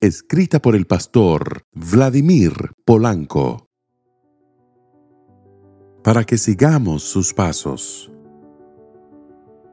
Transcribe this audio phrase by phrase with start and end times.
[0.00, 2.52] escrita por el pastor Vladimir
[2.84, 3.70] Polanco.
[6.04, 8.12] Para que sigamos sus pasos.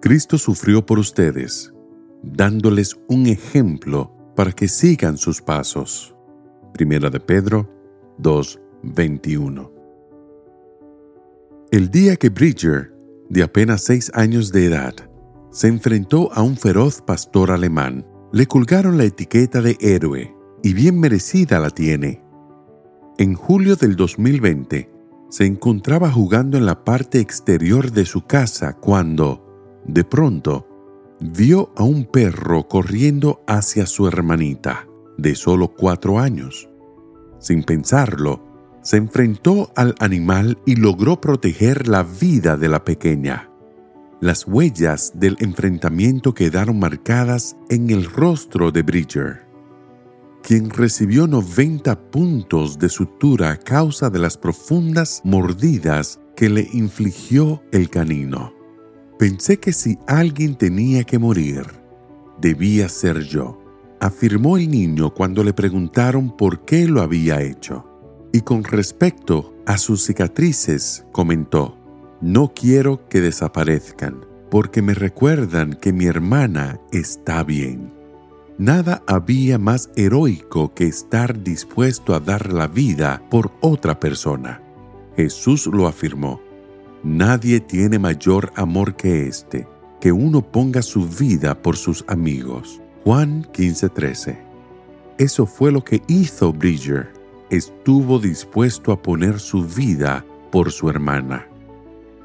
[0.00, 1.74] Cristo sufrió por ustedes,
[2.22, 6.14] dándoles un ejemplo para que sigan sus pasos.
[6.72, 7.68] Primera de Pedro
[8.18, 9.72] 2:21.
[11.72, 12.94] El día que Bridger,
[13.30, 14.94] de apenas seis años de edad,
[15.50, 20.98] se enfrentó a un feroz pastor alemán, le colgaron la etiqueta de héroe y bien
[20.98, 22.20] merecida la tiene.
[23.16, 24.90] En julio del 2020
[25.30, 30.66] se encontraba jugando en la parte exterior de su casa cuando, de pronto,
[31.20, 36.68] vio a un perro corriendo hacia su hermanita, de solo cuatro años.
[37.38, 38.42] Sin pensarlo,
[38.82, 43.53] se enfrentó al animal y logró proteger la vida de la pequeña.
[44.24, 49.42] Las huellas del enfrentamiento quedaron marcadas en el rostro de Bridger,
[50.42, 57.62] quien recibió 90 puntos de sutura a causa de las profundas mordidas que le infligió
[57.70, 58.54] el canino.
[59.18, 61.66] Pensé que si alguien tenía que morir,
[62.40, 63.62] debía ser yo,
[64.00, 67.84] afirmó el niño cuando le preguntaron por qué lo había hecho.
[68.32, 71.83] Y con respecto a sus cicatrices, comentó,
[72.24, 77.92] no quiero que desaparezcan, porque me recuerdan que mi hermana está bien.
[78.56, 84.62] Nada había más heroico que estar dispuesto a dar la vida por otra persona.
[85.16, 86.40] Jesús lo afirmó.
[87.02, 89.68] Nadie tiene mayor amor que este,
[90.00, 92.80] que uno ponga su vida por sus amigos.
[93.04, 94.38] Juan 15:13.
[95.18, 97.12] Eso fue lo que hizo Bridger.
[97.50, 101.48] Estuvo dispuesto a poner su vida por su hermana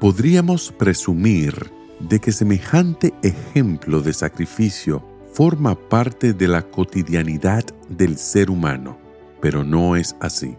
[0.00, 8.50] podríamos presumir de que semejante ejemplo de sacrificio forma parte de la cotidianidad del ser
[8.50, 8.98] humano,
[9.42, 10.56] pero no es así.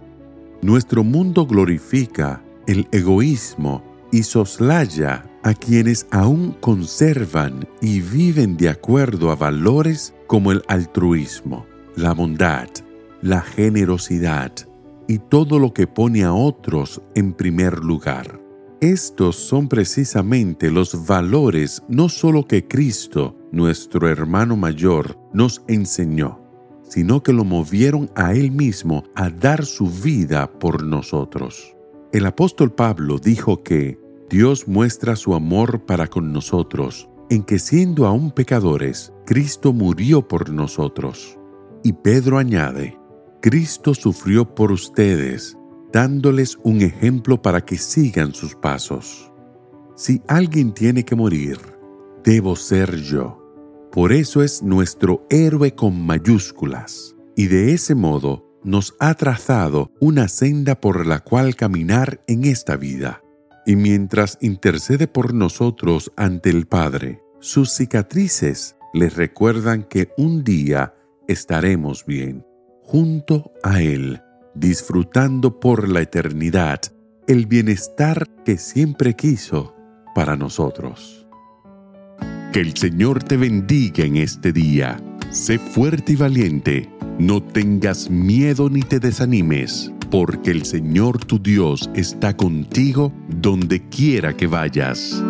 [0.62, 9.32] Nuestro mundo glorifica el egoísmo y soslaya a quienes aún conservan y viven de acuerdo
[9.32, 11.66] a valores como el altruismo,
[11.96, 12.70] la bondad,
[13.24, 14.52] la generosidad
[15.08, 18.41] y todo lo que pone a otros en primer lugar.
[18.82, 26.42] Estos son precisamente los valores no solo que Cristo, nuestro hermano mayor, nos enseñó,
[26.82, 31.76] sino que lo movieron a Él mismo a dar su vida por nosotros.
[32.12, 34.00] El apóstol Pablo dijo que
[34.32, 40.50] Dios muestra su amor para con nosotros, en que siendo aún pecadores, Cristo murió por
[40.50, 41.38] nosotros.
[41.84, 42.98] Y Pedro añade,
[43.44, 45.56] Cristo sufrió por ustedes,
[45.92, 49.32] dándoles un ejemplo para que sigan sus pasos.
[49.96, 51.58] Si alguien tiene que morir,
[52.24, 53.38] debo ser yo.
[53.92, 60.28] Por eso es nuestro héroe con mayúsculas, y de ese modo nos ha trazado una
[60.28, 63.22] senda por la cual caminar en esta vida.
[63.66, 70.96] Y mientras intercede por nosotros ante el Padre, sus cicatrices les recuerdan que un día
[71.28, 72.46] estaremos bien,
[72.84, 74.22] junto a Él
[74.54, 76.82] disfrutando por la eternidad
[77.28, 79.76] el bienestar que siempre quiso
[80.14, 81.28] para nosotros.
[82.52, 85.02] Que el Señor te bendiga en este día.
[85.30, 86.90] Sé fuerte y valiente.
[87.18, 94.36] No tengas miedo ni te desanimes, porque el Señor tu Dios está contigo donde quiera
[94.36, 95.24] que vayas.